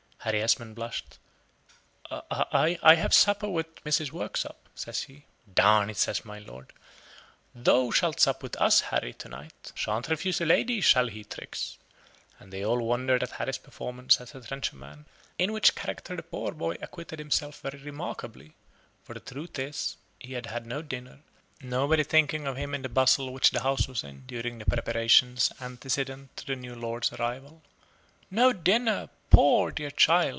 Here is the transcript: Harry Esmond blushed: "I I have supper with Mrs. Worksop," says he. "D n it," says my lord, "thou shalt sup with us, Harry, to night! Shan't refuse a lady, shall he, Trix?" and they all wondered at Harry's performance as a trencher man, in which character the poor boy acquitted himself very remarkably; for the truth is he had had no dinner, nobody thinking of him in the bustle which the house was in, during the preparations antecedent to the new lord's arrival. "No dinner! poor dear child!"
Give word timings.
Harry 0.23 0.43
Esmond 0.43 0.75
blushed: 0.75 1.17
"I 2.11 2.77
I 2.83 2.93
have 2.93 3.11
supper 3.11 3.49
with 3.49 3.73
Mrs. 3.83 4.11
Worksop," 4.11 4.69
says 4.75 5.01
he. 5.05 5.25
"D 5.51 5.63
n 5.63 5.89
it," 5.89 5.97
says 5.97 6.23
my 6.23 6.37
lord, 6.37 6.73
"thou 7.55 7.89
shalt 7.89 8.19
sup 8.19 8.43
with 8.43 8.55
us, 8.57 8.81
Harry, 8.81 9.13
to 9.15 9.27
night! 9.27 9.71
Shan't 9.73 10.09
refuse 10.09 10.39
a 10.39 10.45
lady, 10.45 10.79
shall 10.79 11.07
he, 11.07 11.23
Trix?" 11.23 11.79
and 12.39 12.53
they 12.53 12.63
all 12.63 12.85
wondered 12.85 13.23
at 13.23 13.31
Harry's 13.31 13.57
performance 13.57 14.21
as 14.21 14.35
a 14.35 14.41
trencher 14.41 14.75
man, 14.75 15.07
in 15.39 15.51
which 15.53 15.73
character 15.73 16.15
the 16.15 16.21
poor 16.21 16.51
boy 16.51 16.75
acquitted 16.83 17.17
himself 17.17 17.59
very 17.61 17.79
remarkably; 17.79 18.53
for 19.03 19.15
the 19.15 19.19
truth 19.19 19.57
is 19.57 19.97
he 20.19 20.33
had 20.33 20.45
had 20.45 20.67
no 20.67 20.83
dinner, 20.83 21.21
nobody 21.61 22.03
thinking 22.03 22.45
of 22.45 22.57
him 22.57 22.75
in 22.75 22.83
the 22.83 22.89
bustle 22.89 23.33
which 23.33 23.49
the 23.49 23.61
house 23.63 23.87
was 23.87 24.03
in, 24.03 24.23
during 24.27 24.59
the 24.59 24.65
preparations 24.67 25.51
antecedent 25.59 26.37
to 26.37 26.45
the 26.45 26.55
new 26.55 26.75
lord's 26.75 27.11
arrival. 27.13 27.63
"No 28.29 28.53
dinner! 28.53 29.09
poor 29.29 29.71
dear 29.71 29.89
child!" 29.89 30.29